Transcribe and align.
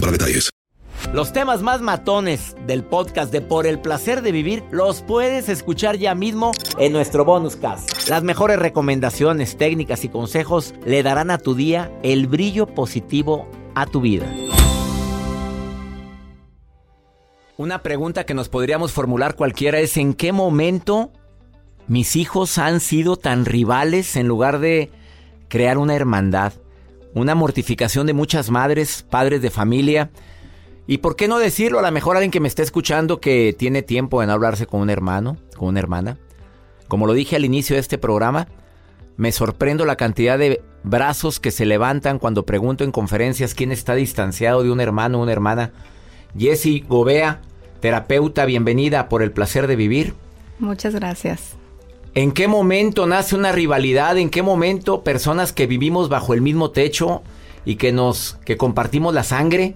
para 0.00 0.12
detalles. 0.12 0.50
Los 1.12 1.32
temas 1.32 1.62
más 1.62 1.80
matones 1.80 2.56
del 2.66 2.82
podcast 2.82 3.30
de 3.30 3.40
Por 3.40 3.66
el 3.66 3.78
placer 3.78 4.22
de 4.22 4.32
vivir 4.32 4.64
los 4.72 5.02
puedes 5.02 5.48
escuchar 5.48 5.96
ya 5.96 6.14
mismo 6.14 6.50
en 6.78 6.92
nuestro 6.92 7.24
bonus 7.24 7.54
cast. 7.56 8.08
Las 8.08 8.24
mejores 8.24 8.58
recomendaciones, 8.58 9.56
técnicas 9.56 10.04
y 10.04 10.08
consejos 10.08 10.74
le 10.84 11.02
darán 11.02 11.30
a 11.30 11.38
tu 11.38 11.54
día 11.54 11.92
el 12.02 12.26
brillo 12.26 12.66
positivo 12.66 13.48
a 13.76 13.86
tu 13.86 14.00
vida. 14.00 14.26
Una 17.56 17.82
pregunta 17.82 18.26
que 18.26 18.34
nos 18.34 18.48
podríamos 18.48 18.90
formular 18.90 19.36
cualquiera 19.36 19.78
es 19.78 19.96
¿en 19.96 20.14
qué 20.14 20.32
momento 20.32 21.12
mis 21.86 22.16
hijos 22.16 22.58
han 22.58 22.80
sido 22.80 23.16
tan 23.16 23.44
rivales 23.44 24.16
en 24.16 24.26
lugar 24.26 24.58
de 24.58 24.90
crear 25.48 25.78
una 25.78 25.94
hermandad? 25.94 26.54
Una 27.14 27.34
mortificación 27.34 28.06
de 28.06 28.12
muchas 28.12 28.50
madres, 28.50 29.06
padres 29.08 29.40
de 29.40 29.50
familia. 29.50 30.10
Y 30.86 30.98
por 30.98 31.16
qué 31.16 31.28
no 31.28 31.38
decirlo, 31.38 31.78
a 31.78 31.82
lo 31.82 31.92
mejor 31.92 32.16
alguien 32.16 32.30
que 32.30 32.40
me 32.40 32.48
está 32.48 32.62
escuchando 32.62 33.20
que 33.20 33.54
tiene 33.56 33.82
tiempo 33.82 34.22
en 34.22 34.30
hablarse 34.30 34.66
con 34.66 34.80
un 34.80 34.90
hermano, 34.90 35.38
con 35.56 35.68
una 35.68 35.78
hermana. 35.78 36.18
Como 36.88 37.06
lo 37.06 37.14
dije 37.14 37.36
al 37.36 37.44
inicio 37.44 37.74
de 37.74 37.80
este 37.80 37.98
programa, 37.98 38.48
me 39.16 39.32
sorprendo 39.32 39.84
la 39.84 39.96
cantidad 39.96 40.38
de 40.38 40.62
brazos 40.82 41.40
que 41.40 41.50
se 41.50 41.66
levantan 41.66 42.18
cuando 42.18 42.44
pregunto 42.44 42.84
en 42.84 42.92
conferencias 42.92 43.54
quién 43.54 43.72
está 43.72 43.94
distanciado 43.94 44.62
de 44.62 44.70
un 44.70 44.80
hermano 44.80 45.18
o 45.18 45.22
una 45.22 45.32
hermana. 45.32 45.72
Jessie 46.36 46.84
Gobea, 46.86 47.40
terapeuta, 47.80 48.44
bienvenida 48.44 49.08
por 49.08 49.22
el 49.22 49.30
placer 49.30 49.66
de 49.66 49.76
vivir. 49.76 50.14
Muchas 50.58 50.94
gracias. 50.94 51.56
¿En 52.14 52.30
qué 52.30 52.46
momento 52.46 53.06
nace 53.06 53.34
una 53.34 53.50
rivalidad? 53.50 54.18
¿En 54.18 54.30
qué 54.30 54.42
momento 54.42 55.02
personas 55.02 55.52
que 55.52 55.66
vivimos 55.66 56.08
bajo 56.08 56.32
el 56.32 56.42
mismo 56.42 56.70
techo 56.70 57.22
y 57.64 57.74
que 57.74 57.92
nos 57.92 58.38
que 58.44 58.56
compartimos 58.56 59.12
la 59.14 59.24
sangre 59.24 59.74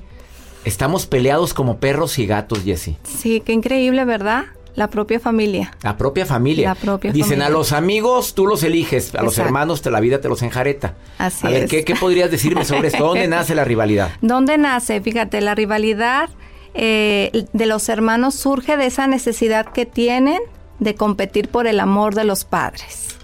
estamos 0.64 1.06
peleados 1.06 1.52
como 1.52 1.78
perros 1.78 2.18
y 2.20 2.26
gatos, 2.26 2.62
Jessie? 2.64 2.96
Sí, 3.02 3.42
qué 3.44 3.52
increíble, 3.52 4.04
¿verdad? 4.04 4.44
La 4.76 4.88
propia 4.88 5.18
familia. 5.18 5.76
La 5.82 5.96
propia 5.96 6.24
familia. 6.26 6.68
La 6.68 6.74
propia 6.76 7.10
Dicen 7.10 7.30
familia. 7.30 7.46
a 7.46 7.50
los 7.50 7.72
amigos 7.72 8.34
tú 8.34 8.46
los 8.46 8.62
eliges, 8.62 9.12
a 9.16 9.22
los 9.24 9.36
hermanos 9.38 9.82
te 9.82 9.90
la 9.90 9.98
vida 9.98 10.20
te 10.20 10.28
los 10.28 10.40
enjareta. 10.42 10.94
Así 11.18 11.44
a 11.44 11.50
ver, 11.50 11.64
es. 11.64 11.70
¿qué, 11.70 11.84
¿qué 11.84 11.96
podrías 11.96 12.30
decirme 12.30 12.64
sobre 12.64 12.86
esto? 12.86 13.04
¿Dónde 13.04 13.26
nace 13.28 13.56
la 13.56 13.64
rivalidad? 13.64 14.10
¿Dónde 14.20 14.58
nace? 14.58 15.00
Fíjate, 15.00 15.40
la 15.40 15.56
rivalidad 15.56 16.30
eh, 16.74 17.46
de 17.52 17.66
los 17.66 17.88
hermanos 17.88 18.36
surge 18.36 18.76
de 18.76 18.86
esa 18.86 19.08
necesidad 19.08 19.66
que 19.72 19.86
tienen 19.86 20.38
de 20.78 20.94
competir 20.94 21.48
por 21.48 21.66
el 21.66 21.80
amor 21.80 22.14
de 22.14 22.24
los 22.24 22.44
padres. 22.44 23.16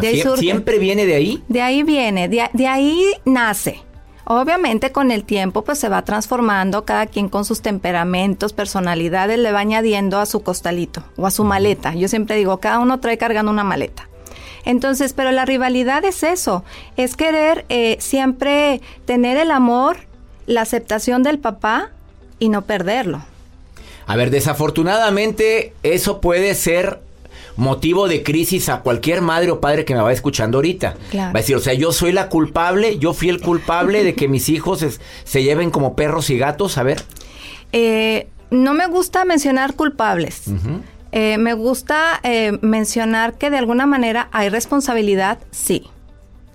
De 0.00 0.08
ahí 0.08 0.20
surge. 0.20 0.40
¿Siempre 0.40 0.78
viene 0.78 1.06
de 1.06 1.14
ahí? 1.14 1.42
De 1.48 1.62
ahí 1.62 1.82
viene, 1.82 2.28
de, 2.28 2.48
de 2.52 2.66
ahí 2.66 3.12
nace. 3.24 3.82
Obviamente 4.28 4.90
con 4.90 5.12
el 5.12 5.24
tiempo 5.24 5.62
pues 5.62 5.78
se 5.78 5.88
va 5.88 6.02
transformando, 6.02 6.84
cada 6.84 7.06
quien 7.06 7.28
con 7.28 7.44
sus 7.44 7.62
temperamentos, 7.62 8.52
personalidades, 8.52 9.38
le 9.38 9.52
va 9.52 9.60
añadiendo 9.60 10.18
a 10.18 10.26
su 10.26 10.42
costalito 10.42 11.04
o 11.16 11.26
a 11.26 11.30
su 11.30 11.44
maleta. 11.44 11.94
Yo 11.94 12.08
siempre 12.08 12.36
digo, 12.36 12.58
cada 12.58 12.80
uno 12.80 12.98
trae 12.98 13.18
cargando 13.18 13.52
una 13.52 13.62
maleta. 13.62 14.08
Entonces, 14.64 15.12
pero 15.12 15.30
la 15.30 15.44
rivalidad 15.44 16.04
es 16.04 16.24
eso, 16.24 16.64
es 16.96 17.16
querer 17.16 17.64
eh, 17.68 17.96
siempre 18.00 18.80
tener 19.04 19.36
el 19.36 19.52
amor, 19.52 19.98
la 20.46 20.62
aceptación 20.62 21.22
del 21.22 21.38
papá 21.38 21.92
y 22.40 22.48
no 22.48 22.62
perderlo. 22.62 23.22
A 24.06 24.16
ver, 24.16 24.30
desafortunadamente 24.30 25.72
eso 25.82 26.20
puede 26.20 26.54
ser 26.54 27.00
motivo 27.56 28.06
de 28.06 28.22
crisis 28.22 28.68
a 28.68 28.80
cualquier 28.80 29.22
madre 29.22 29.50
o 29.50 29.60
padre 29.60 29.84
que 29.84 29.94
me 29.94 30.00
va 30.02 30.12
escuchando 30.12 30.58
ahorita. 30.58 30.94
Claro. 31.10 31.32
Va 31.32 31.38
a 31.38 31.42
decir, 31.42 31.56
o 31.56 31.60
sea, 31.60 31.72
yo 31.74 31.90
soy 31.92 32.12
la 32.12 32.28
culpable, 32.28 32.98
yo 32.98 33.14
fui 33.14 33.30
el 33.30 33.40
culpable 33.40 34.04
de 34.04 34.14
que 34.14 34.28
mis 34.28 34.48
hijos 34.50 34.82
es- 34.82 35.00
se 35.24 35.42
lleven 35.42 35.70
como 35.70 35.96
perros 35.96 36.28
y 36.30 36.38
gatos. 36.38 36.78
A 36.78 36.82
ver, 36.82 37.02
Eh, 37.72 38.28
no 38.50 38.74
me 38.74 38.86
gusta 38.86 39.24
mencionar 39.24 39.74
culpables. 39.74 40.42
Eh, 41.12 41.36
me 41.38 41.52
gusta 41.54 42.20
eh, 42.22 42.56
mencionar 42.62 43.34
que 43.38 43.50
de 43.50 43.58
alguna 43.58 43.86
manera 43.86 44.28
hay 44.32 44.48
responsabilidad, 44.50 45.38
sí. 45.50 45.88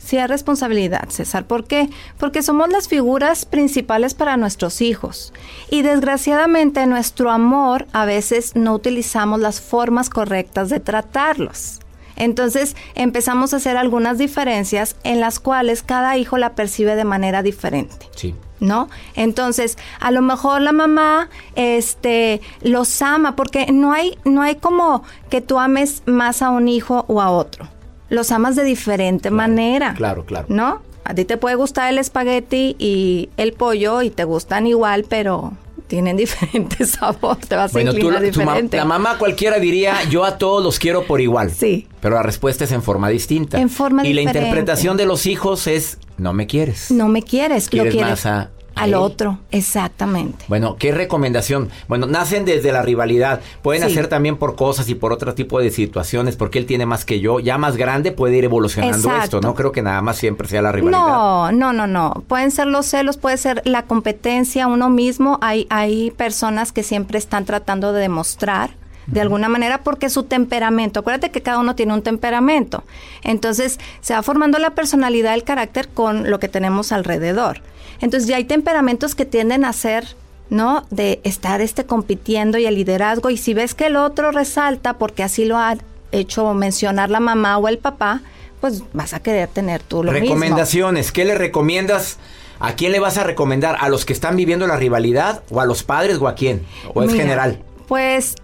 Sí 0.04 0.18
hay 0.18 0.28
responsabilidad, 0.28 1.10
César. 1.10 1.46
¿Por 1.46 1.66
qué? 1.66 1.90
Porque 2.18 2.42
somos 2.42 2.70
las 2.70 2.88
figuras 2.88 3.46
principales 3.46 4.14
para 4.14 4.36
nuestros 4.38 4.82
hijos. 4.82 5.32
Y 5.70 5.84
desgraciadamente 5.84 6.86
nuestro 6.88 7.30
amor 7.30 7.88
a 7.94 8.06
veces 8.06 8.56
no 8.56 8.74
utilizamos 8.74 9.40
las 9.40 9.62
formas 9.62 10.10
correctas 10.10 10.70
de 10.70 10.80
tratarlos. 10.80 11.80
Entonces 12.16 12.76
empezamos 12.96 13.54
a 13.54 13.58
hacer 13.58 13.78
algunas 13.78 14.18
diferencias 14.18 14.96
en 15.04 15.20
las 15.20 15.40
cuales 15.40 15.82
cada 15.82 16.18
hijo 16.18 16.38
la 16.38 16.56
percibe 16.56 16.96
de 16.96 17.06
manera 17.06 17.42
diferente. 17.44 18.10
sí. 18.16 18.36
¿no? 18.60 18.90
Entonces, 19.16 19.76
a 20.00 20.12
lo 20.12 20.22
mejor 20.22 20.62
la 20.62 20.72
mamá 20.72 21.30
este 21.56 22.42
los 22.62 23.02
ama 23.02 23.36
porque 23.36 23.72
no 23.72 23.92
hay 23.92 24.20
no 24.24 24.44
hay 24.44 24.58
como 24.58 25.04
que 25.32 25.42
tú 25.42 25.58
ames 25.58 26.04
más 26.06 26.44
a 26.44 26.52
un 26.52 26.68
hijo 26.68 27.06
o 27.08 27.22
a 27.22 27.32
otro. 27.32 27.68
Los 28.12 28.32
amas 28.32 28.56
de 28.56 28.64
diferente 28.64 29.32
manera. 29.32 29.96
claro, 29.96 30.24
claro. 30.26 30.46
¿No? 30.50 30.82
A 31.04 31.16
ti 31.16 31.26
te 31.26 31.38
puede 31.38 31.56
gustar 31.56 31.90
el 31.92 31.98
espagueti 31.98 32.76
y 32.78 33.30
el 33.38 33.54
pollo 33.54 34.04
y 34.04 34.12
te 34.12 34.24
gustan 34.24 34.68
igual, 34.68 35.06
pero 35.10 35.54
tienen 35.88 36.16
diferente 36.26 36.86
sabor, 36.86 37.38
te 37.38 37.56
vas 37.56 37.74
Bueno, 37.74 37.90
a 37.90 37.94
tú, 37.94 37.98
inclinar 38.02 38.22
ma- 38.22 38.26
diferente. 38.28 38.78
la 38.78 38.86
mamá 38.86 39.18
cualquiera 39.18 39.58
diría, 39.58 39.96
yo 40.10 40.24
a 40.24 40.38
todos 40.38 40.64
los 40.64 40.78
quiero 40.78 41.06
por 41.08 41.20
igual. 41.20 41.50
Sí. 41.52 41.88
Pero 42.02 42.16
la 42.16 42.22
respuesta 42.24 42.66
es 42.66 42.72
en 42.72 42.84
forma 42.84 43.10
distinta. 43.10 43.60
En 43.60 43.70
forma 43.70 44.06
y 44.06 44.14
la 44.14 44.20
diferente. 44.22 44.40
interpretación 44.40 44.96
de 44.96 45.06
los 45.08 45.26
hijos 45.26 45.66
es, 45.68 45.98
no 46.18 46.34
me 46.34 46.46
quieres. 46.48 46.92
No 46.92 47.08
me 47.08 47.24
quieres, 47.24 47.66
lo 47.66 47.70
Quieres 47.72 47.94
quieres 47.94 48.10
más 48.12 48.26
a 48.28 48.52
al 48.76 48.94
otro, 48.94 49.40
exactamente. 49.52 50.46
Bueno, 50.48 50.76
¿qué 50.78 50.92
recomendación? 50.92 51.70
Bueno, 51.88 52.08
nacen 52.08 52.46
desde 52.46 52.72
la 52.72 52.82
rivalidad. 52.82 53.42
Pueden 53.62 53.84
Sí. 53.84 53.92
hacer 53.92 54.08
también 54.08 54.38
por 54.38 54.56
cosas 54.56 54.90
y 54.90 54.96
por 54.96 55.14
otro 55.14 55.34
tipo 55.34 55.60
de 55.60 55.72
situaciones, 55.72 56.36
porque 56.36 56.58
él 56.60 56.66
tiene 56.66 56.86
más 56.86 57.06
que 57.06 57.20
yo. 57.20 57.40
Ya 57.40 57.58
más 57.58 57.78
grande 57.78 58.12
puede 58.12 58.38
ir 58.38 58.44
evolucionando 58.44 58.98
Exacto. 58.98 59.24
esto, 59.24 59.42
¿no? 59.42 59.54
Creo 59.56 59.72
que 59.72 59.82
nada 59.82 60.02
más 60.02 60.18
siempre 60.18 60.48
sea 60.48 60.62
la 60.62 60.72
rivalidad. 60.72 61.00
No, 61.02 61.52
no, 61.52 61.74
no, 61.74 61.88
no. 61.88 62.24
Pueden 62.28 62.52
ser 62.52 62.68
los 62.68 62.86
celos, 62.86 63.18
puede 63.18 63.38
ser 63.38 63.62
la 63.66 63.84
competencia 63.84 64.68
uno 64.68 64.90
mismo. 64.90 65.38
Hay, 65.42 65.68
hay 65.70 66.12
personas 66.12 66.72
que 66.72 66.84
siempre 66.84 67.18
están 67.18 67.46
tratando 67.46 67.94
de 67.94 68.02
demostrar 68.02 68.72
de 69.08 69.20
alguna 69.20 69.50
manera 69.50 69.80
porque 69.80 70.10
su 70.10 70.24
temperamento, 70.24 71.00
acuérdate 71.02 71.32
que 71.32 71.42
cada 71.42 71.60
uno 71.60 71.76
tiene 71.76 71.94
un 71.94 72.02
temperamento. 72.02 72.84
Entonces 73.24 73.80
se 74.00 74.14
va 74.14 74.22
formando 74.24 74.58
la 74.60 74.70
personalidad, 74.72 75.34
el 75.34 75.44
carácter 75.44 75.90
con 75.90 76.30
lo 76.30 76.40
que 76.40 76.48
tenemos 76.48 76.92
alrededor. 76.92 77.62
Entonces 78.02 78.28
ya 78.28 78.38
hay 78.38 78.46
temperamentos 78.46 79.16
que 79.16 79.26
tienden 79.26 79.64
a 79.66 79.74
ser 79.74 80.16
¿no? 80.52 80.86
De 80.92 81.22
estar 81.24 81.62
este 81.62 81.86
compitiendo 81.86 82.58
y 82.58 82.66
el 82.66 82.76
liderazgo. 82.76 83.30
Y 83.30 83.38
si 83.38 83.54
ves 83.54 83.74
que 83.74 83.88
el 83.88 83.96
otro 83.96 84.32
resalta, 84.32 84.98
porque 84.98 85.24
así 85.24 85.46
lo 85.46 85.58
ha 85.58 85.78
hecho 86.12 86.54
mencionar 86.54 87.10
la 87.10 87.22
mamá 87.22 87.58
o 87.58 87.70
el 87.70 87.78
papá, 87.78 88.22
pues 88.60 88.84
vas 88.94 89.14
a 89.14 89.22
querer 89.22 89.48
tener 89.48 89.82
tú 89.82 90.04
lo 90.04 90.12
mismo. 90.12 90.28
Recomendaciones, 90.28 91.14
¿qué 91.14 91.24
le 91.24 91.36
recomiendas? 91.36 92.18
¿A 92.60 92.76
quién 92.76 92.92
le 92.92 93.00
vas 93.00 93.18
a 93.18 93.24
recomendar? 93.24 93.78
¿A 93.80 93.88
los 93.88 94.06
que 94.06 94.12
están 94.14 94.36
viviendo 94.36 94.68
la 94.68 94.76
rivalidad? 94.76 95.42
¿O 95.50 95.62
a 95.62 95.66
los 95.66 95.84
padres 95.84 96.18
o 96.18 96.28
a 96.28 96.36
quién? 96.36 96.64
¿O 96.94 97.02
es 97.02 97.12
Mira, 97.12 97.24
general? 97.24 97.60
Pues 97.88 98.36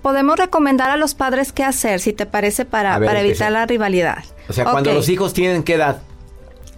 podemos 0.00 0.38
recomendar 0.38 0.90
a 0.90 0.96
los 0.96 1.14
padres 1.14 1.52
qué 1.52 1.64
hacer, 1.64 2.00
si 2.00 2.14
te 2.14 2.24
parece, 2.24 2.64
para, 2.64 2.98
ver, 2.98 3.08
para 3.08 3.20
evitar 3.20 3.52
la 3.52 3.66
rivalidad. 3.66 4.24
O 4.48 4.54
sea, 4.54 4.64
cuando 4.64 4.92
los 4.94 5.08
hijos 5.10 5.34
tienen 5.34 5.62
qué 5.62 5.74
edad? 5.74 6.02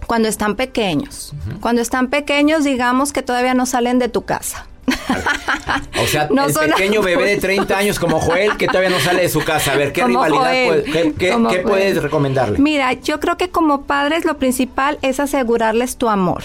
Cuando 0.07 0.27
están 0.27 0.55
pequeños. 0.55 1.33
Cuando 1.61 1.81
están 1.81 2.09
pequeños, 2.09 2.63
digamos 2.63 3.13
que 3.13 3.21
todavía 3.21 3.53
no 3.53 3.65
salen 3.65 3.99
de 3.99 4.09
tu 4.09 4.23
casa. 4.23 4.67
O 6.01 6.07
sea, 6.07 6.23
el 6.63 6.69
pequeño 6.69 7.01
bebé 7.01 7.25
de 7.25 7.37
30 7.37 7.77
años 7.77 7.99
como 7.99 8.19
Joel 8.19 8.57
que 8.57 8.67
todavía 8.67 8.89
no 8.89 8.99
sale 8.99 9.23
de 9.23 9.29
su 9.29 9.43
casa. 9.43 9.73
A 9.73 9.75
ver, 9.75 9.93
¿qué 9.93 10.05
rivalidad 10.05 10.51
qué, 11.17 11.63
puedes 11.63 12.01
recomendarle? 12.01 12.59
Mira, 12.59 12.93
yo 12.93 13.19
creo 13.19 13.37
que 13.37 13.49
como 13.49 13.83
padres 13.83 14.25
lo 14.25 14.37
principal 14.37 14.99
es 15.01 15.19
asegurarles 15.19 15.97
tu 15.97 16.09
amor. 16.09 16.43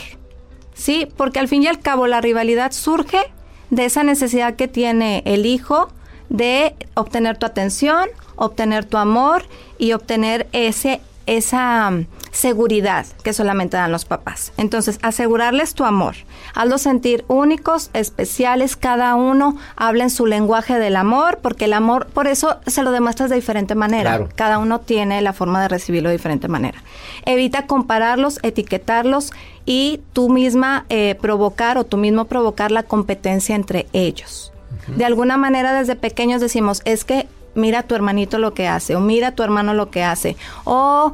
¿Sí? 0.75 1.07
Porque 1.17 1.39
al 1.39 1.49
fin 1.49 1.63
y 1.63 1.67
al 1.67 1.81
cabo 1.81 2.07
la 2.07 2.21
rivalidad 2.21 2.73
surge 2.73 3.21
de 3.69 3.85
esa 3.85 4.03
necesidad 4.03 4.57
que 4.57 4.67
tiene 4.67 5.23
el 5.27 5.45
hijo 5.45 5.91
de 6.31 6.75
obtener 6.95 7.37
tu 7.37 7.45
atención, 7.45 8.09
obtener 8.37 8.85
tu 8.87 8.97
amor 8.97 9.45
y 9.79 9.93
obtener 9.93 10.49
ese 10.53 11.01
esa 11.27 11.93
seguridad 12.31 13.07
que 13.23 13.33
solamente 13.33 13.77
dan 13.77 13.93
los 13.93 14.05
papás. 14.05 14.53
Entonces, 14.57 14.99
asegurarles 15.03 15.75
tu 15.75 15.85
amor, 15.85 16.17
hazlos 16.55 16.83
sentir 16.83 17.25
únicos, 17.29 17.91
especiales, 17.93 18.77
cada 18.77 19.15
uno 19.15 19.57
habla 19.77 20.05
en 20.05 20.11
su 20.11 20.27
lenguaje 20.27 20.79
del 20.79 20.97
amor, 20.97 21.39
porque 21.43 21.67
el 21.67 21.73
amor, 21.73 22.07
por 22.07 22.27
eso 22.27 22.59
se 22.67 22.83
lo 22.83 22.91
demuestras 22.93 23.31
de 23.31 23.37
diferente 23.37 23.75
manera. 23.75 24.29
Cada 24.35 24.59
uno 24.59 24.81
tiene 24.81 25.21
la 25.23 25.33
forma 25.33 25.61
de 25.63 25.69
recibirlo 25.69 26.09
de 26.09 26.17
diferente 26.17 26.49
manera. 26.49 26.83
Evita 27.25 27.67
compararlos, 27.67 28.39
etiquetarlos 28.43 29.33
y 29.65 30.01
tú 30.13 30.29
misma 30.29 30.87
eh, 30.89 31.17
provocar 31.21 31.79
o 31.79 31.85
tú 31.85 31.97
mismo 31.97 32.25
provocar 32.27 32.71
la 32.71 32.83
competencia 32.83 33.55
entre 33.55 33.87
ellos. 33.93 34.53
De 34.97 35.05
alguna 35.05 35.37
manera 35.37 35.73
desde 35.73 35.95
pequeños 35.95 36.41
decimos, 36.41 36.83
es 36.85 37.05
que 37.05 37.29
mira 37.55 37.81
a 37.81 37.83
tu 37.83 37.95
hermanito 37.95 38.39
lo 38.39 38.55
que 38.55 38.69
hace, 38.69 38.97
o 38.97 39.01
mira 39.01 39.29
a 39.29 39.35
tu 39.35 39.43
hermano 39.43 39.75
lo 39.75 39.91
que 39.91 40.03
hace, 40.03 40.37
o 40.65 41.13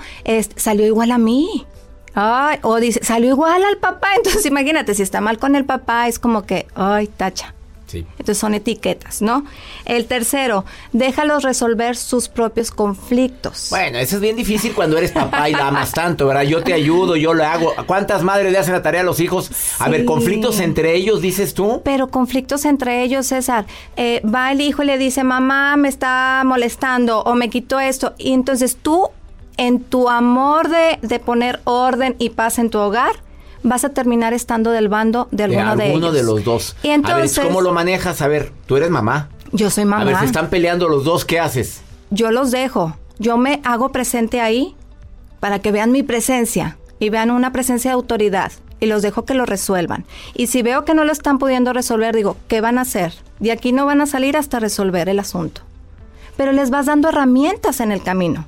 salió 0.56 0.86
igual 0.86 1.12
a 1.12 1.18
mí. 1.18 1.66
Ay, 2.18 2.58
o 2.62 2.80
dice, 2.80 3.00
salió 3.04 3.28
igual 3.30 3.62
al 3.62 3.76
papá. 3.76 4.08
Entonces, 4.16 4.46
imagínate, 4.46 4.94
si 4.94 5.02
está 5.02 5.20
mal 5.20 5.38
con 5.38 5.54
el 5.54 5.66
papá, 5.66 6.08
es 6.08 6.18
como 6.18 6.46
que, 6.46 6.66
ay, 6.74 7.08
tacha. 7.08 7.55
Entonces 7.92 8.38
son 8.38 8.54
etiquetas, 8.54 9.22
¿no? 9.22 9.44
El 9.84 10.06
tercero, 10.06 10.64
déjalos 10.92 11.42
resolver 11.42 11.96
sus 11.96 12.28
propios 12.28 12.70
conflictos. 12.70 13.68
Bueno, 13.70 13.98
eso 13.98 14.16
es 14.16 14.20
bien 14.20 14.36
difícil 14.36 14.74
cuando 14.74 14.98
eres 14.98 15.12
papá 15.12 15.48
y 15.48 15.54
amas 15.54 15.92
tanto, 15.92 16.26
¿verdad? 16.26 16.42
Yo 16.42 16.62
te 16.62 16.72
ayudo, 16.72 17.16
yo 17.16 17.34
lo 17.34 17.44
hago. 17.44 17.72
¿Cuántas 17.86 18.22
madres 18.22 18.52
le 18.52 18.58
hacen 18.58 18.72
la 18.72 18.82
tarea 18.82 19.02
a 19.02 19.04
los 19.04 19.20
hijos? 19.20 19.50
A 19.78 19.88
ver, 19.88 20.04
conflictos 20.04 20.60
entre 20.60 20.94
ellos, 20.94 21.20
dices 21.20 21.54
tú. 21.54 21.82
Pero 21.84 22.08
conflictos 22.08 22.64
entre 22.64 23.02
ellos, 23.02 23.26
César. 23.26 23.66
Eh, 23.96 24.22
va 24.22 24.52
el 24.52 24.60
hijo 24.60 24.82
y 24.82 24.86
le 24.86 24.98
dice, 24.98 25.24
mamá 25.24 25.76
me 25.76 25.88
está 25.88 26.42
molestando 26.44 27.20
o 27.20 27.34
me 27.34 27.48
quitó 27.50 27.80
esto. 27.80 28.14
Y 28.18 28.32
entonces 28.32 28.76
tú, 28.76 29.08
en 29.56 29.80
tu 29.80 30.08
amor 30.08 30.68
de, 30.68 30.98
de 31.02 31.18
poner 31.18 31.60
orden 31.64 32.16
y 32.18 32.30
paz 32.30 32.58
en 32.58 32.70
tu 32.70 32.78
hogar, 32.78 33.25
vas 33.66 33.84
a 33.84 33.90
terminar 33.90 34.32
estando 34.32 34.70
del 34.70 34.88
bando 34.88 35.28
de 35.32 35.44
alguno 35.44 35.76
de, 35.76 35.88
de 35.88 36.12
de 36.12 36.22
los 36.22 36.44
dos. 36.44 36.76
Y 36.82 36.88
entonces, 36.88 37.36
a 37.36 37.42
ver, 37.42 37.50
¿cómo 37.50 37.60
lo 37.60 37.72
manejas? 37.72 38.22
A 38.22 38.28
ver, 38.28 38.52
tú 38.66 38.76
eres 38.76 38.90
mamá. 38.90 39.28
Yo 39.52 39.70
soy 39.70 39.84
mamá. 39.84 40.02
A 40.02 40.04
ver, 40.04 40.18
si 40.18 40.26
están 40.26 40.48
peleando 40.50 40.88
los 40.88 41.04
dos, 41.04 41.24
¿qué 41.24 41.40
haces? 41.40 41.82
Yo 42.10 42.30
los 42.30 42.52
dejo. 42.52 42.96
Yo 43.18 43.36
me 43.38 43.60
hago 43.64 43.90
presente 43.90 44.40
ahí 44.40 44.76
para 45.40 45.58
que 45.58 45.72
vean 45.72 45.90
mi 45.90 46.02
presencia 46.02 46.78
y 46.98 47.10
vean 47.10 47.30
una 47.30 47.52
presencia 47.52 47.90
de 47.90 47.94
autoridad 47.94 48.52
y 48.78 48.86
los 48.86 49.02
dejo 49.02 49.24
que 49.24 49.34
lo 49.34 49.46
resuelvan. 49.46 50.04
Y 50.34 50.46
si 50.46 50.62
veo 50.62 50.84
que 50.84 50.94
no 50.94 51.04
lo 51.04 51.12
están 51.12 51.38
pudiendo 51.38 51.72
resolver, 51.72 52.14
digo, 52.14 52.36
¿qué 52.46 52.60
van 52.60 52.78
a 52.78 52.82
hacer? 52.82 53.14
De 53.40 53.52
aquí 53.52 53.72
no 53.72 53.86
van 53.86 54.00
a 54.00 54.06
salir 54.06 54.36
hasta 54.36 54.60
resolver 54.60 55.08
el 55.08 55.18
asunto. 55.18 55.62
Pero 56.36 56.52
les 56.52 56.70
vas 56.70 56.86
dando 56.86 57.08
herramientas 57.08 57.80
en 57.80 57.90
el 57.90 58.02
camino. 58.02 58.46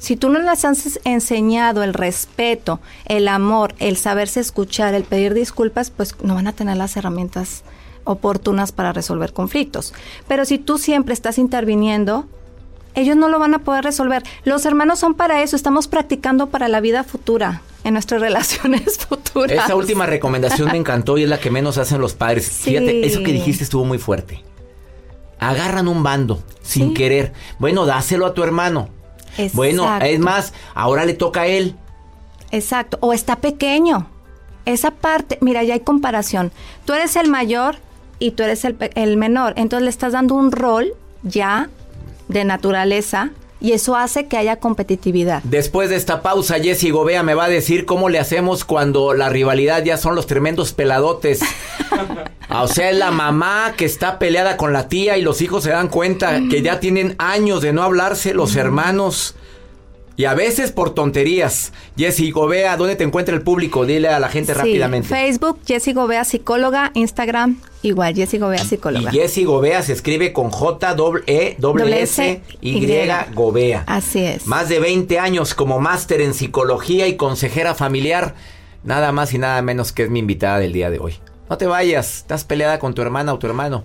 Si 0.00 0.16
tú 0.16 0.30
no 0.30 0.38
les 0.38 0.64
has 0.64 0.98
enseñado 1.04 1.82
el 1.82 1.92
respeto, 1.92 2.80
el 3.04 3.28
amor, 3.28 3.74
el 3.78 3.98
saberse 3.98 4.40
escuchar, 4.40 4.94
el 4.94 5.04
pedir 5.04 5.34
disculpas, 5.34 5.90
pues 5.90 6.16
no 6.22 6.34
van 6.34 6.46
a 6.46 6.54
tener 6.54 6.78
las 6.78 6.96
herramientas 6.96 7.64
oportunas 8.04 8.72
para 8.72 8.94
resolver 8.94 9.34
conflictos. 9.34 9.92
Pero 10.26 10.46
si 10.46 10.56
tú 10.56 10.78
siempre 10.78 11.12
estás 11.12 11.36
interviniendo, 11.36 12.26
ellos 12.94 13.14
no 13.14 13.28
lo 13.28 13.38
van 13.38 13.52
a 13.52 13.58
poder 13.58 13.84
resolver. 13.84 14.22
Los 14.42 14.64
hermanos 14.64 14.98
son 14.98 15.12
para 15.12 15.42
eso, 15.42 15.54
estamos 15.54 15.86
practicando 15.86 16.48
para 16.48 16.68
la 16.68 16.80
vida 16.80 17.04
futura, 17.04 17.60
en 17.84 17.92
nuestras 17.92 18.20
relaciones 18.22 18.96
futuras. 18.96 19.64
Esa 19.64 19.76
última 19.76 20.06
recomendación 20.06 20.72
me 20.72 20.78
encantó 20.78 21.18
y 21.18 21.24
es 21.24 21.28
la 21.28 21.38
que 21.38 21.50
menos 21.50 21.76
hacen 21.76 22.00
los 22.00 22.14
padres. 22.14 22.48
Fíjate, 22.48 23.06
eso 23.06 23.22
que 23.22 23.34
dijiste 23.34 23.64
estuvo 23.64 23.84
muy 23.84 23.98
fuerte. 23.98 24.42
Agarran 25.38 25.88
un 25.88 26.02
bando 26.02 26.42
sin 26.62 26.94
querer. 26.94 27.34
Bueno, 27.58 27.84
dáselo 27.84 28.24
a 28.24 28.32
tu 28.32 28.42
hermano. 28.42 28.88
Bueno, 29.52 29.98
es 30.00 30.18
más, 30.18 30.52
ahora 30.74 31.04
le 31.04 31.14
toca 31.14 31.42
a 31.42 31.46
él. 31.46 31.74
Exacto, 32.50 32.98
o 33.00 33.12
está 33.12 33.36
pequeño. 33.36 34.06
Esa 34.64 34.90
parte, 34.90 35.38
mira, 35.40 35.62
ya 35.62 35.74
hay 35.74 35.80
comparación. 35.80 36.52
Tú 36.84 36.92
eres 36.92 37.16
el 37.16 37.28
mayor 37.28 37.76
y 38.18 38.32
tú 38.32 38.42
eres 38.42 38.64
el, 38.64 38.76
el 38.94 39.16
menor, 39.16 39.54
entonces 39.56 39.84
le 39.84 39.90
estás 39.90 40.12
dando 40.12 40.34
un 40.34 40.52
rol 40.52 40.94
ya 41.22 41.70
de 42.28 42.44
naturaleza 42.44 43.30
y 43.60 43.72
eso 43.72 43.96
hace 43.96 44.26
que 44.26 44.36
haya 44.36 44.56
competitividad. 44.56 45.42
Después 45.44 45.90
de 45.90 45.96
esta 45.96 46.22
pausa, 46.22 46.58
Jessy 46.58 46.90
Gobea 46.90 47.22
me 47.22 47.34
va 47.34 47.44
a 47.44 47.48
decir 47.48 47.84
cómo 47.84 48.08
le 48.08 48.18
hacemos 48.18 48.64
cuando 48.64 49.14
la 49.14 49.28
rivalidad 49.28 49.84
ya 49.84 49.96
son 49.96 50.14
los 50.14 50.26
tremendos 50.26 50.72
peladotes. 50.72 51.40
o 52.50 52.68
sea, 52.68 52.90
es 52.90 52.96
la 52.96 53.10
mamá 53.10 53.74
que 53.76 53.84
está 53.84 54.18
peleada 54.18 54.56
con 54.56 54.72
la 54.72 54.88
tía 54.88 55.18
y 55.18 55.22
los 55.22 55.42
hijos 55.42 55.64
se 55.64 55.70
dan 55.70 55.88
cuenta 55.88 56.40
que 56.50 56.62
ya 56.62 56.80
tienen 56.80 57.14
años 57.18 57.60
de 57.60 57.72
no 57.72 57.82
hablarse, 57.82 58.34
los 58.34 58.56
hermanos. 58.56 59.34
Y 60.20 60.26
a 60.26 60.34
veces 60.34 60.70
por 60.70 60.92
tonterías. 60.92 61.72
Jessy 61.96 62.30
Gobea, 62.30 62.76
¿dónde 62.76 62.94
te 62.94 63.04
encuentra 63.04 63.34
el 63.34 63.40
público? 63.40 63.86
Dile 63.86 64.08
a 64.08 64.20
la 64.20 64.28
gente 64.28 64.52
rápidamente. 64.52 65.08
Facebook, 65.08 65.60
Jessy 65.66 65.94
Gobea 65.94 66.24
Psicóloga, 66.24 66.90
Instagram, 66.92 67.58
igual, 67.80 68.14
Jessy 68.14 68.36
Gobea 68.36 68.62
Psicóloga. 68.62 69.08
Y 69.14 69.18
Jessy 69.18 69.44
Gobea 69.44 69.82
se 69.82 69.94
escribe 69.94 70.34
con 70.34 70.50
J 70.50 70.94
E 71.26 71.56
S 72.02 72.42
Y 72.60 72.86
Gobea. 73.32 73.84
Así 73.86 74.18
es. 74.18 74.46
Más 74.46 74.68
de 74.68 74.78
20 74.78 75.18
años 75.18 75.54
como 75.54 75.80
máster 75.80 76.20
en 76.20 76.34
psicología 76.34 77.08
y 77.08 77.16
consejera 77.16 77.74
familiar. 77.74 78.34
Nada 78.84 79.12
más 79.12 79.32
y 79.32 79.38
nada 79.38 79.62
menos 79.62 79.90
que 79.92 80.02
es 80.02 80.10
mi 80.10 80.18
invitada 80.18 80.58
del 80.58 80.74
día 80.74 80.90
de 80.90 80.98
hoy. 80.98 81.14
No 81.48 81.56
te 81.56 81.64
vayas, 81.64 82.18
estás 82.18 82.44
peleada 82.44 82.78
con 82.78 82.92
tu 82.92 83.00
hermana 83.00 83.32
o 83.32 83.38
tu 83.38 83.46
hermano. 83.46 83.84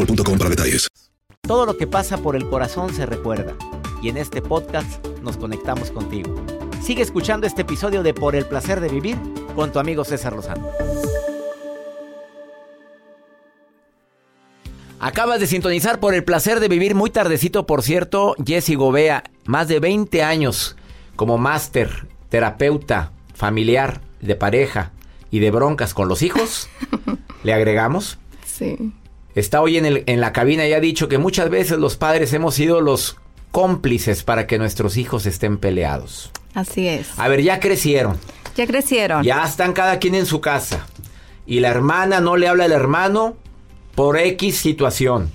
boostmobile.com 0.01 0.37
para 0.37 0.49
detalles. 0.49 0.87
Todo 1.41 1.65
lo 1.65 1.77
que 1.77 1.87
pasa 1.87 2.17
por 2.17 2.35
el 2.35 2.47
corazón 2.49 2.93
se 2.93 3.05
recuerda. 3.05 3.55
Y 4.01 4.09
en 4.09 4.17
este 4.17 4.41
podcast 4.41 5.05
nos 5.21 5.37
conectamos 5.37 5.91
contigo. 5.91 6.35
Sigue 6.81 7.03
escuchando 7.03 7.45
este 7.45 7.61
episodio 7.61 8.03
de 8.03 8.13
Por 8.13 8.35
el 8.35 8.45
placer 8.45 8.79
de 8.79 8.89
vivir 8.89 9.17
con 9.55 9.71
tu 9.71 9.79
amigo 9.79 10.03
César 10.03 10.33
Lozano. 10.33 10.67
Acabas 14.99 15.39
de 15.39 15.47
sintonizar 15.47 15.99
por 15.99 16.13
el 16.13 16.23
placer 16.23 16.59
de 16.59 16.67
vivir 16.67 16.93
muy 16.93 17.09
tardecito, 17.09 17.65
por 17.65 17.81
cierto, 17.81 18.35
Jessy 18.45 18.75
Gobea, 18.75 19.23
más 19.45 19.67
de 19.67 19.79
20 19.79 20.23
años 20.23 20.75
como 21.15 21.37
máster, 21.37 22.07
terapeuta, 22.29 23.11
familiar, 23.33 24.01
de 24.21 24.35
pareja, 24.35 24.91
y 25.31 25.39
de 25.39 25.49
broncas 25.49 25.93
con 25.93 26.07
los 26.07 26.21
hijos, 26.21 26.67
le 27.43 27.53
agregamos. 27.53 28.19
Sí. 28.45 28.93
Está 29.35 29.61
hoy 29.61 29.77
en, 29.77 29.85
el, 29.85 30.03
en 30.07 30.21
la 30.21 30.33
cabina 30.33 30.67
y 30.67 30.73
ha 30.73 30.79
dicho 30.79 31.07
que 31.07 31.17
muchas 31.17 31.49
veces 31.49 31.77
los 31.77 31.95
padres 31.95 32.33
hemos 32.33 32.55
sido 32.55 32.81
los 32.81 33.17
cómplices 33.51 34.23
para 34.23 34.47
que 34.47 34.57
nuestros 34.57 34.97
hijos 34.97 35.25
estén 35.25 35.57
peleados. 35.57 36.31
Así 36.53 36.87
es. 36.87 37.07
A 37.17 37.27
ver, 37.27 37.41
ya 37.41 37.59
crecieron. 37.59 38.17
Ya 38.55 38.67
crecieron. 38.67 39.23
Ya 39.23 39.43
están 39.45 39.73
cada 39.73 39.99
quien 39.99 40.15
en 40.15 40.25
su 40.25 40.41
casa. 40.41 40.85
Y 41.45 41.59
la 41.59 41.69
hermana 41.69 42.19
no 42.19 42.37
le 42.37 42.47
habla 42.47 42.65
al 42.65 42.71
hermano 42.71 43.35
por 43.95 44.17
X 44.17 44.57
situación. 44.57 45.31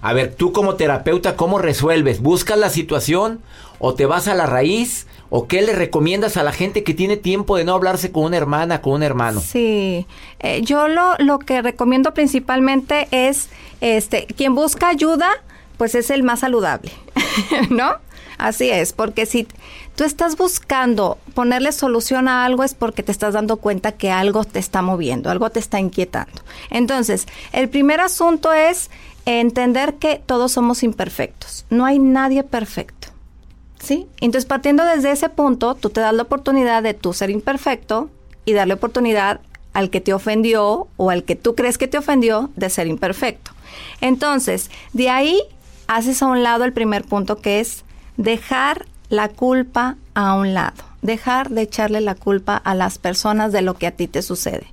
A 0.00 0.12
ver, 0.12 0.34
tú 0.34 0.52
como 0.52 0.76
terapeuta, 0.76 1.36
¿cómo 1.36 1.58
resuelves? 1.58 2.20
¿Buscas 2.20 2.58
la 2.58 2.70
situación 2.70 3.40
o 3.78 3.94
te 3.94 4.06
vas 4.06 4.28
a 4.28 4.34
la 4.34 4.46
raíz? 4.46 5.06
¿O 5.38 5.46
qué 5.48 5.60
le 5.60 5.74
recomiendas 5.74 6.38
a 6.38 6.42
la 6.42 6.50
gente 6.50 6.82
que 6.82 6.94
tiene 6.94 7.18
tiempo 7.18 7.58
de 7.58 7.64
no 7.66 7.74
hablarse 7.74 8.10
con 8.10 8.24
una 8.24 8.38
hermana, 8.38 8.80
con 8.80 8.94
un 8.94 9.02
hermano? 9.02 9.42
Sí, 9.42 10.06
eh, 10.38 10.62
yo 10.62 10.88
lo, 10.88 11.14
lo 11.18 11.38
que 11.40 11.60
recomiendo 11.60 12.14
principalmente 12.14 13.06
es, 13.10 13.50
este, 13.82 14.24
quien 14.34 14.54
busca 14.54 14.88
ayuda, 14.88 15.28
pues 15.76 15.94
es 15.94 16.08
el 16.08 16.22
más 16.22 16.40
saludable, 16.40 16.90
¿no? 17.68 17.96
Así 18.38 18.70
es, 18.70 18.94
porque 18.94 19.26
si 19.26 19.46
tú 19.94 20.04
estás 20.04 20.38
buscando 20.38 21.18
ponerle 21.34 21.72
solución 21.72 22.28
a 22.28 22.46
algo 22.46 22.64
es 22.64 22.72
porque 22.72 23.02
te 23.02 23.12
estás 23.12 23.34
dando 23.34 23.58
cuenta 23.58 23.92
que 23.92 24.10
algo 24.10 24.42
te 24.42 24.58
está 24.58 24.80
moviendo, 24.80 25.28
algo 25.28 25.50
te 25.50 25.60
está 25.60 25.78
inquietando. 25.78 26.40
Entonces, 26.70 27.26
el 27.52 27.68
primer 27.68 28.00
asunto 28.00 28.54
es 28.54 28.88
entender 29.26 29.96
que 29.96 30.18
todos 30.24 30.52
somos 30.52 30.82
imperfectos, 30.82 31.66
no 31.68 31.84
hay 31.84 31.98
nadie 31.98 32.42
perfecto. 32.42 33.08
Entonces, 34.20 34.46
partiendo 34.46 34.84
desde 34.84 35.12
ese 35.12 35.28
punto, 35.28 35.74
tú 35.74 35.90
te 35.90 36.00
das 36.00 36.14
la 36.14 36.22
oportunidad 36.22 36.82
de 36.82 36.94
tú 36.94 37.12
ser 37.12 37.30
imperfecto 37.30 38.10
y 38.44 38.52
darle 38.52 38.74
oportunidad 38.74 39.40
al 39.72 39.90
que 39.90 40.00
te 40.00 40.14
ofendió 40.14 40.88
o 40.96 41.10
al 41.10 41.24
que 41.24 41.36
tú 41.36 41.54
crees 41.54 41.78
que 41.78 41.88
te 41.88 41.98
ofendió 41.98 42.50
de 42.56 42.70
ser 42.70 42.86
imperfecto. 42.86 43.50
Entonces, 44.00 44.70
de 44.92 45.10
ahí 45.10 45.40
haces 45.86 46.22
a 46.22 46.26
un 46.26 46.42
lado 46.42 46.64
el 46.64 46.72
primer 46.72 47.04
punto 47.04 47.36
que 47.36 47.60
es 47.60 47.84
dejar 48.16 48.86
la 49.08 49.28
culpa 49.28 49.96
a 50.14 50.34
un 50.34 50.54
lado, 50.54 50.82
dejar 51.02 51.50
de 51.50 51.62
echarle 51.62 52.00
la 52.00 52.14
culpa 52.14 52.56
a 52.56 52.74
las 52.74 52.98
personas 52.98 53.52
de 53.52 53.62
lo 53.62 53.74
que 53.74 53.86
a 53.86 53.92
ti 53.92 54.08
te 54.08 54.22
sucede. 54.22 54.66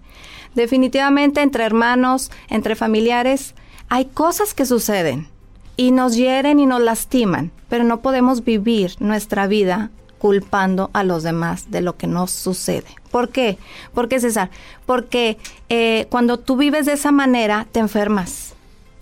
Definitivamente 0.55 1.41
entre 1.41 1.65
hermanos, 1.65 2.31
entre 2.49 2.75
familiares, 2.75 3.55
hay 3.89 4.05
cosas 4.05 4.53
que 4.53 4.65
suceden 4.65 5.27
y 5.75 5.91
nos 5.91 6.15
hieren 6.15 6.59
y 6.59 6.65
nos 6.65 6.81
lastiman, 6.81 7.51
pero 7.69 7.83
no 7.83 8.01
podemos 8.01 8.43
vivir 8.43 8.95
nuestra 8.99 9.47
vida 9.47 9.91
culpando 10.19 10.89
a 10.93 11.03
los 11.03 11.23
demás 11.23 11.69
de 11.69 11.81
lo 11.81 11.97
que 11.97 12.07
nos 12.07 12.31
sucede. 12.31 12.85
¿Por 13.11 13.29
qué? 13.29 13.57
¿Por 13.93 14.07
qué, 14.07 14.19
César? 14.19 14.49
Porque 14.85 15.37
eh, 15.67 16.07
cuando 16.09 16.39
tú 16.39 16.55
vives 16.55 16.85
de 16.85 16.93
esa 16.93 17.11
manera, 17.11 17.67
te 17.71 17.79
enfermas. 17.79 18.53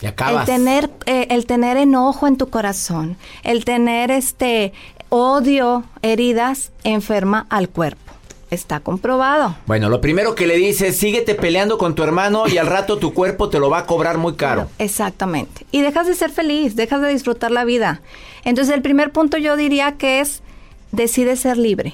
Y 0.01 0.07
acabas. 0.07 0.49
El 0.49 0.55
tener, 0.55 0.89
eh, 1.05 1.27
el 1.29 1.45
tener 1.45 1.77
enojo 1.77 2.25
en 2.25 2.37
tu 2.37 2.49
corazón, 2.49 3.17
el 3.43 3.65
tener 3.65 4.09
este 4.09 4.73
odio, 5.09 5.83
heridas, 6.01 6.71
enferma 6.83 7.45
al 7.49 7.69
cuerpo. 7.69 8.10
Está 8.51 8.81
comprobado. 8.81 9.55
Bueno, 9.65 9.87
lo 9.87 10.01
primero 10.01 10.35
que 10.35 10.45
le 10.45 10.57
dice 10.57 10.89
es 10.89 10.97
síguete 10.97 11.35
peleando 11.35 11.77
con 11.77 11.95
tu 11.95 12.03
hermano 12.03 12.49
y 12.49 12.57
al 12.57 12.67
rato 12.67 12.97
tu 12.97 13.13
cuerpo 13.13 13.47
te 13.47 13.59
lo 13.59 13.69
va 13.69 13.79
a 13.79 13.85
cobrar 13.85 14.17
muy 14.17 14.33
caro. 14.33 14.67
Exactamente. 14.77 15.65
Y 15.71 15.79
dejas 15.79 16.05
de 16.05 16.15
ser 16.15 16.31
feliz, 16.31 16.75
dejas 16.75 17.01
de 17.01 17.07
disfrutar 17.07 17.49
la 17.49 17.63
vida. 17.63 18.01
Entonces 18.43 18.75
el 18.75 18.81
primer 18.81 19.13
punto 19.13 19.37
yo 19.37 19.55
diría 19.55 19.93
que 19.93 20.19
es 20.19 20.43
decide 20.91 21.37
ser 21.37 21.57
libre. 21.57 21.93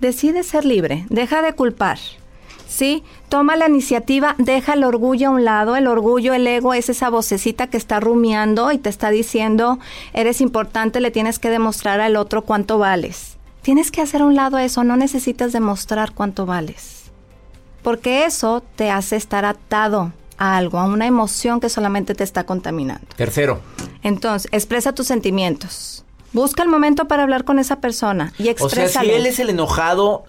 Decide 0.00 0.44
ser 0.44 0.64
libre, 0.64 1.04
deja 1.10 1.42
de 1.42 1.52
culpar. 1.52 1.98
¿Sí? 2.68 3.02
Toma 3.28 3.56
la 3.56 3.68
iniciativa, 3.68 4.36
deja 4.38 4.74
el 4.74 4.84
orgullo 4.84 5.28
a 5.28 5.32
un 5.32 5.44
lado. 5.44 5.74
El 5.74 5.88
orgullo, 5.88 6.32
el 6.32 6.46
ego 6.46 6.74
es 6.74 6.88
esa 6.90 7.10
vocecita 7.10 7.66
que 7.66 7.76
está 7.76 7.98
rumiando 7.98 8.70
y 8.70 8.78
te 8.78 8.88
está 8.88 9.10
diciendo, 9.10 9.80
eres 10.12 10.40
importante, 10.40 11.00
le 11.00 11.10
tienes 11.10 11.40
que 11.40 11.50
demostrar 11.50 12.00
al 12.00 12.14
otro 12.14 12.42
cuánto 12.42 12.78
vales. 12.78 13.35
Tienes 13.66 13.90
que 13.90 14.00
hacer 14.00 14.22
a 14.22 14.26
un 14.26 14.36
lado 14.36 14.58
eso, 14.58 14.84
no 14.84 14.96
necesitas 14.96 15.52
demostrar 15.52 16.12
cuánto 16.12 16.46
vales. 16.46 17.10
Porque 17.82 18.24
eso 18.24 18.62
te 18.76 18.92
hace 18.92 19.16
estar 19.16 19.44
atado 19.44 20.12
a 20.38 20.56
algo, 20.56 20.78
a 20.78 20.84
una 20.84 21.04
emoción 21.04 21.58
que 21.58 21.68
solamente 21.68 22.14
te 22.14 22.22
está 22.22 22.46
contaminando. 22.46 23.04
Tercero. 23.16 23.60
Entonces, 24.04 24.48
expresa 24.52 24.94
tus 24.94 25.08
sentimientos. 25.08 26.04
Busca 26.32 26.62
el 26.62 26.68
momento 26.68 27.08
para 27.08 27.24
hablar 27.24 27.42
con 27.42 27.58
esa 27.58 27.80
persona 27.80 28.32
y 28.38 28.50
expresa. 28.50 28.84
O 28.84 28.88
sea, 28.88 29.02
si 29.02 29.10
él 29.10 29.26
es 29.26 29.40
el 29.40 29.50
enojado 29.50 30.26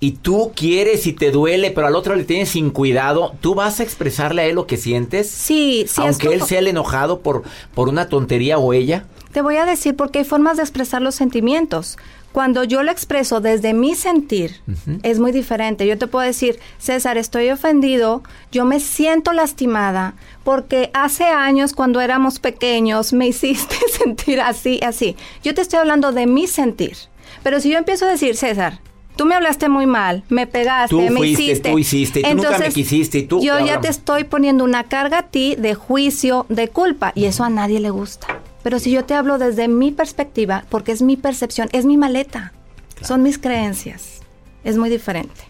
y 0.00 0.12
tú 0.12 0.52
quieres 0.56 1.06
y 1.06 1.12
te 1.12 1.30
duele, 1.30 1.72
pero 1.72 1.88
al 1.88 1.94
otro 1.94 2.16
le 2.16 2.24
tienes 2.24 2.48
sin 2.48 2.70
cuidado, 2.70 3.34
¿tú 3.42 3.54
vas 3.54 3.80
a 3.80 3.82
expresarle 3.82 4.40
a 4.40 4.44
él 4.46 4.54
lo 4.54 4.66
que 4.66 4.78
sientes? 4.78 5.28
Sí, 5.28 5.84
sí. 5.86 6.00
Aunque 6.00 6.28
él 6.28 6.40
sea 6.40 6.60
el 6.60 6.68
enojado 6.68 7.20
por, 7.20 7.42
por 7.74 7.90
una 7.90 8.08
tontería 8.08 8.56
o 8.56 8.72
ella. 8.72 9.04
Te 9.34 9.42
voy 9.42 9.56
a 9.56 9.64
decir 9.64 9.96
porque 9.96 10.20
hay 10.20 10.24
formas 10.24 10.58
de 10.58 10.62
expresar 10.62 11.02
los 11.02 11.16
sentimientos. 11.16 11.98
Cuando 12.30 12.62
yo 12.62 12.84
lo 12.84 12.92
expreso 12.92 13.40
desde 13.40 13.74
mi 13.74 13.96
sentir, 13.96 14.60
es 15.02 15.18
muy 15.18 15.32
diferente. 15.32 15.88
Yo 15.88 15.98
te 15.98 16.06
puedo 16.06 16.24
decir, 16.24 16.60
César, 16.78 17.18
estoy 17.18 17.50
ofendido, 17.50 18.22
yo 18.52 18.64
me 18.64 18.78
siento 18.78 19.32
lastimada, 19.32 20.14
porque 20.44 20.90
hace 20.94 21.24
años 21.24 21.72
cuando 21.72 22.00
éramos 22.00 22.38
pequeños 22.38 23.12
me 23.12 23.26
hiciste 23.32 23.74
sentir 23.90 24.40
así, 24.40 24.78
así. 24.84 25.16
Yo 25.42 25.52
te 25.52 25.62
estoy 25.62 25.80
hablando 25.80 26.12
de 26.12 26.28
mi 26.28 26.46
sentir. 26.46 26.96
Pero 27.42 27.58
si 27.58 27.70
yo 27.70 27.78
empiezo 27.78 28.06
a 28.06 28.10
decir, 28.10 28.36
César, 28.36 28.78
Tú 29.16 29.26
me 29.26 29.36
hablaste 29.36 29.68
muy 29.68 29.86
mal, 29.86 30.24
me 30.28 30.48
pegaste, 30.48 30.90
tú 30.90 31.00
me 31.00 31.10
fuiste, 31.12 31.42
hiciste. 31.44 31.70
Tú 31.70 31.78
hiciste, 31.78 32.22
tú 32.22 32.34
nunca 32.34 32.58
me 32.58 32.68
quisiste. 32.70 33.18
Y 33.18 33.22
tú, 33.28 33.40
yo 33.40 33.64
ya 33.64 33.80
te 33.80 33.86
estoy 33.86 34.24
poniendo 34.24 34.64
una 34.64 34.82
carga 34.82 35.18
a 35.18 35.28
ti 35.28 35.54
de 35.56 35.76
juicio, 35.76 36.46
de 36.48 36.66
culpa, 36.66 37.12
y 37.14 37.26
eso 37.26 37.44
a 37.44 37.48
nadie 37.48 37.78
le 37.78 37.90
gusta. 37.90 38.26
Pero 38.64 38.78
si 38.78 38.90
yo 38.90 39.04
te 39.04 39.14
hablo 39.14 39.36
desde 39.36 39.68
mi 39.68 39.92
perspectiva, 39.92 40.64
porque 40.70 40.90
es 40.90 41.02
mi 41.02 41.18
percepción, 41.18 41.68
es 41.72 41.84
mi 41.84 41.98
maleta, 41.98 42.54
son 43.02 43.22
mis 43.22 43.38
creencias, 43.38 44.20
es 44.64 44.78
muy 44.78 44.88
diferente. 44.88 45.42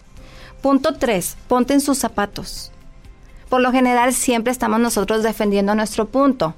Punto 0.61 0.95
tres, 0.95 1.37
ponte 1.47 1.73
en 1.73 1.79
sus 1.79 1.97
zapatos. 1.97 2.73
Por 3.47 3.61
lo 3.61 3.71
general 3.71 4.13
siempre 4.13 4.51
estamos 4.51 4.81
nosotros 4.81 5.23
defendiendo 5.23 5.73
nuestro 5.75 6.07
punto, 6.07 6.55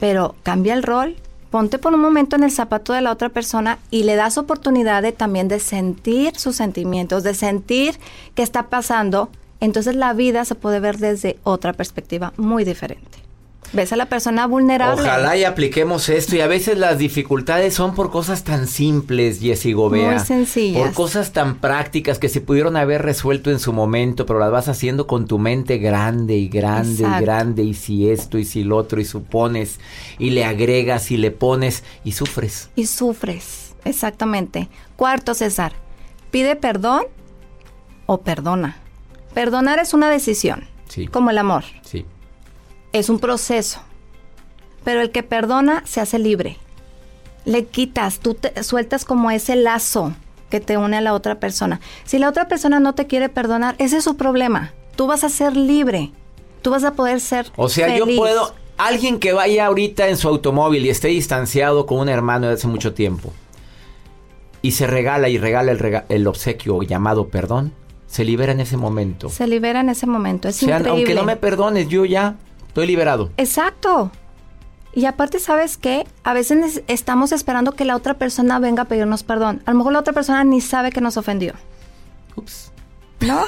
pero 0.00 0.36
cambia 0.42 0.72
el 0.72 0.84
rol, 0.84 1.16
ponte 1.50 1.78
por 1.78 1.92
un 1.92 2.00
momento 2.00 2.34
en 2.34 2.44
el 2.44 2.50
zapato 2.50 2.94
de 2.94 3.02
la 3.02 3.12
otra 3.12 3.28
persona 3.28 3.78
y 3.90 4.04
le 4.04 4.16
das 4.16 4.38
oportunidad 4.38 5.02
de 5.02 5.12
también 5.12 5.48
de 5.48 5.60
sentir 5.60 6.34
sus 6.38 6.56
sentimientos, 6.56 7.24
de 7.24 7.34
sentir 7.34 7.98
qué 8.34 8.42
está 8.42 8.68
pasando. 8.70 9.28
Entonces 9.60 9.96
la 9.96 10.14
vida 10.14 10.46
se 10.46 10.54
puede 10.54 10.80
ver 10.80 10.96
desde 10.96 11.38
otra 11.44 11.74
perspectiva 11.74 12.32
muy 12.38 12.64
diferente. 12.64 13.29
Ves 13.72 13.92
a 13.92 13.96
la 13.96 14.06
persona 14.06 14.48
vulnerable. 14.48 15.00
Ojalá 15.00 15.36
y 15.36 15.44
apliquemos 15.44 16.08
esto. 16.08 16.34
Y 16.34 16.40
a 16.40 16.48
veces 16.48 16.76
las 16.76 16.98
dificultades 16.98 17.72
son 17.72 17.94
por 17.94 18.10
cosas 18.10 18.42
tan 18.42 18.66
simples, 18.66 19.40
Jessy 19.40 19.72
Gobea. 19.72 20.10
Muy 20.10 20.18
sencillas. 20.18 20.82
Por 20.82 20.92
cosas 20.92 21.32
tan 21.32 21.56
prácticas 21.56 22.18
que 22.18 22.28
se 22.28 22.40
pudieron 22.40 22.76
haber 22.76 23.02
resuelto 23.02 23.50
en 23.50 23.60
su 23.60 23.72
momento, 23.72 24.26
pero 24.26 24.40
las 24.40 24.50
vas 24.50 24.68
haciendo 24.68 25.06
con 25.06 25.26
tu 25.26 25.38
mente 25.38 25.78
grande 25.78 26.36
y 26.36 26.48
grande 26.48 27.04
y 27.04 27.20
grande. 27.20 27.62
Y 27.62 27.74
si 27.74 28.10
esto 28.10 28.38
y 28.38 28.44
si 28.44 28.64
lo 28.64 28.76
otro, 28.76 29.00
y 29.00 29.04
supones, 29.04 29.78
y 30.18 30.30
le 30.30 30.44
agregas 30.44 31.12
y 31.12 31.16
le 31.16 31.30
pones, 31.30 31.84
y 32.02 32.12
sufres. 32.12 32.70
Y 32.74 32.86
sufres, 32.86 33.74
exactamente. 33.84 34.68
Cuarto, 34.96 35.32
César, 35.32 35.74
pide 36.32 36.56
perdón 36.56 37.04
o 38.06 38.22
perdona. 38.22 38.78
Perdonar 39.32 39.78
es 39.78 39.94
una 39.94 40.10
decisión. 40.10 40.64
Sí. 40.88 41.06
Como 41.06 41.30
el 41.30 41.38
amor. 41.38 41.62
Sí 41.82 42.04
es 42.92 43.08
un 43.08 43.18
proceso. 43.18 43.80
Pero 44.84 45.00
el 45.00 45.10
que 45.10 45.22
perdona 45.22 45.82
se 45.86 46.00
hace 46.00 46.18
libre. 46.18 46.56
Le 47.44 47.66
quitas, 47.66 48.18
tú 48.18 48.34
te 48.34 48.62
sueltas 48.62 49.04
como 49.04 49.30
ese 49.30 49.56
lazo 49.56 50.12
que 50.50 50.60
te 50.60 50.76
une 50.76 50.96
a 50.96 51.00
la 51.00 51.14
otra 51.14 51.38
persona. 51.38 51.80
Si 52.04 52.18
la 52.18 52.28
otra 52.28 52.48
persona 52.48 52.80
no 52.80 52.94
te 52.94 53.06
quiere 53.06 53.28
perdonar, 53.28 53.76
ese 53.78 53.98
es 53.98 54.04
su 54.04 54.16
problema. 54.16 54.72
Tú 54.96 55.06
vas 55.06 55.24
a 55.24 55.28
ser 55.28 55.56
libre. 55.56 56.10
Tú 56.62 56.70
vas 56.70 56.84
a 56.84 56.92
poder 56.92 57.20
ser 57.20 57.50
O 57.56 57.68
sea, 57.68 57.96
yo 57.96 58.04
puedo 58.04 58.54
alguien 58.76 59.18
que 59.18 59.32
vaya 59.32 59.66
ahorita 59.66 60.08
en 60.08 60.16
su 60.16 60.28
automóvil 60.28 60.84
y 60.84 60.90
esté 60.90 61.08
distanciado 61.08 61.86
con 61.86 61.98
un 61.98 62.08
hermano 62.08 62.48
de 62.48 62.54
hace 62.54 62.66
mucho 62.66 62.92
tiempo 62.94 63.32
y 64.62 64.72
se 64.72 64.86
regala 64.86 65.28
y 65.28 65.38
regala 65.38 65.72
el, 65.72 66.02
el 66.08 66.26
obsequio 66.26 66.82
llamado 66.82 67.28
perdón, 67.28 67.72
se 68.06 68.24
libera 68.24 68.52
en 68.52 68.60
ese 68.60 68.76
momento. 68.76 69.28
Se 69.28 69.46
libera 69.46 69.80
en 69.80 69.88
ese 69.88 70.06
momento, 70.06 70.48
es 70.48 70.62
increíble. 70.62 70.90
Aunque 70.90 71.14
no 71.14 71.24
me 71.24 71.36
perdones, 71.36 71.88
yo 71.88 72.04
ya 72.04 72.36
Estoy 72.80 72.86
liberado. 72.86 73.30
Exacto. 73.36 74.10
Y 74.94 75.04
aparte, 75.04 75.38
¿sabes 75.38 75.76
qué? 75.76 76.06
A 76.24 76.32
veces 76.32 76.82
estamos 76.88 77.30
esperando 77.30 77.72
que 77.72 77.84
la 77.84 77.94
otra 77.94 78.14
persona 78.14 78.58
venga 78.58 78.84
a 78.84 78.84
pedirnos 78.86 79.22
perdón. 79.22 79.62
A 79.66 79.72
lo 79.72 79.76
mejor 79.76 79.92
la 79.92 79.98
otra 79.98 80.14
persona 80.14 80.44
ni 80.44 80.62
sabe 80.62 80.90
que 80.90 81.02
nos 81.02 81.18
ofendió. 81.18 81.52
Ups. 82.36 82.72
¿No? 83.20 83.44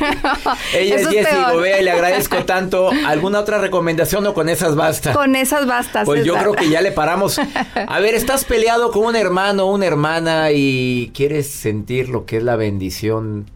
Ella 0.76 0.94
es 0.94 1.08
Jessie 1.08 1.44
Gobea 1.52 1.80
y 1.80 1.82
le 1.82 1.90
agradezco 1.90 2.44
tanto. 2.44 2.90
¿Alguna 3.04 3.40
otra 3.40 3.58
recomendación 3.58 4.24
o 4.28 4.32
con 4.32 4.48
esas 4.48 4.76
basta? 4.76 5.12
Con 5.12 5.34
esas 5.34 5.66
bastas. 5.66 6.06
Pues 6.06 6.24
yo 6.24 6.34
creo 6.34 6.52
que 6.52 6.70
ya 6.70 6.82
le 6.82 6.92
paramos. 6.92 7.40
A 7.74 7.98
ver, 7.98 8.14
estás 8.14 8.44
peleado 8.44 8.92
con 8.92 9.06
un 9.06 9.16
hermano 9.16 9.64
o 9.64 9.74
una 9.74 9.86
hermana 9.86 10.52
y 10.52 11.10
quieres 11.14 11.50
sentir 11.50 12.10
lo 12.10 12.26
que 12.26 12.36
es 12.36 12.44
la 12.44 12.54
bendición 12.54 13.46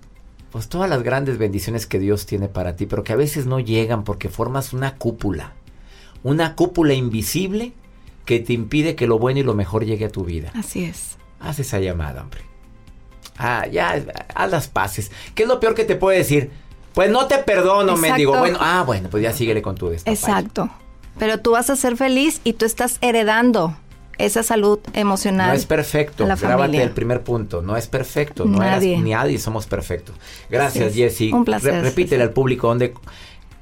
pues 0.57 0.71
todas 0.71 0.89
las 0.89 1.03
grandes 1.03 1.37
bendiciones 1.37 1.87
que 1.87 1.99
Dios 1.99 2.25
tiene 2.25 2.49
para 2.49 2.77
ti, 2.77 2.87
pero 2.87 3.05
que 3.05 3.13
a 3.13 3.17
veces 3.17 3.45
no 3.45 3.61
llegan 3.61 4.05
porque 4.05 4.31
formas 4.31 4.73
una 4.73 4.95
cúpula, 4.95 5.53
una 6.23 6.57
cúpula 6.57 6.95
invisible 6.95 7.75
que 8.25 8.41
te 8.41 8.55
impide 8.55 8.95
que 8.95 9.07
lo 9.07 9.19
bueno 9.19 9.41
y 9.41 9.43
lo 9.43 9.53
mejor 9.53 9.85
llegue 9.85 10.07
a 10.07 10.09
tu 10.09 10.25
vida. 10.25 10.51
Así 10.55 10.85
es. 10.85 11.19
Haz 11.41 11.59
esa 11.59 11.79
llamada, 11.79 12.23
hombre. 12.23 12.41
Ah, 13.37 13.67
ya, 13.71 14.03
haz 14.35 14.51
las 14.51 14.69
paces. 14.69 15.11
¿Qué 15.35 15.43
es 15.43 15.49
lo 15.51 15.61
peor 15.61 15.75
que 15.75 15.85
te 15.85 15.95
puede 15.95 16.17
decir? 16.17 16.51
Pues 16.95 17.11
no 17.11 17.27
te 17.27 17.37
perdono, 17.37 17.99
me 17.99 18.15
digo. 18.15 18.39
Bueno, 18.39 18.57
ah, 18.59 18.83
bueno, 18.87 19.11
pues 19.11 19.23
ya 19.23 19.35
síguele 19.35 19.61
con 19.61 19.75
tu 19.75 19.91
destino. 19.91 20.15
Exacto. 20.15 20.71
Pero 21.19 21.39
tú 21.39 21.51
vas 21.51 21.69
a 21.69 21.77
ser 21.77 21.99
feliz 21.99 22.41
y 22.45 22.55
tú 22.55 22.65
estás 22.65 22.97
heredando 23.03 23.77
esa 24.19 24.43
salud 24.43 24.79
emocional. 24.93 25.49
No 25.49 25.55
es 25.55 25.67
perfecto. 25.67 26.27
La 26.27 26.37
Grábate 26.37 26.83
el 26.83 26.91
primer 26.91 27.23
punto. 27.23 27.63
No 27.63 27.77
es 27.77 27.87
perfecto. 27.87 28.45
No 28.45 28.59
nadie. 28.59 28.99
ni 28.99 29.11
nadie 29.11 29.39
somos 29.39 29.67
perfectos. 29.67 30.15
Gracias, 30.51 30.95
Jessy. 30.95 31.33
Un 31.33 31.45
placer. 31.45 31.83
repítele 31.83 32.23
al 32.23 32.31
público 32.31 32.69
dónde, 32.69 32.95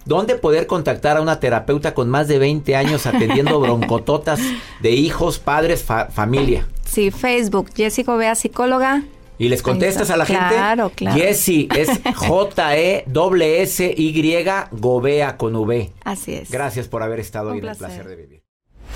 dónde 0.05 0.37
poder 0.37 0.67
contactar 0.67 1.17
a 1.17 1.21
una 1.23 1.41
terapeuta 1.41 1.95
con 1.95 2.09
más 2.11 2.29
de 2.29 2.39
20 2.39 2.77
años 2.77 3.07
atendiendo 3.07 3.59
broncototas 3.65 4.41
de 4.81 4.91
hijos, 4.91 5.39
padres, 5.39 5.85
familia. 5.85 6.67
Sí, 6.85 7.11
Facebook, 7.11 7.71
Jessy 7.75 8.03
Gobea, 8.03 8.35
psicóloga. 8.35 9.03
¿Y 9.37 9.49
les 9.49 9.63
contestas 9.63 10.11
a 10.11 10.17
la 10.17 10.27
gente? 10.27 10.55
Claro, 10.55 10.93
claro. 10.95 11.21
Jessy 11.21 11.69
es 11.77 11.89
J-E-S-Y 12.15 13.05
Gobea 14.71 15.37
con 15.37 15.57
V. 15.57 15.91
Así 16.05 16.35
es. 16.35 16.51
Gracias 16.51 16.87
por 16.87 17.03
haber 17.03 17.19
estado 17.19 17.51
hoy 17.51 17.59
en 17.59 17.67
el 17.67 17.77
placer 17.77 18.07
de 18.07 18.15
vivir. 18.17 18.44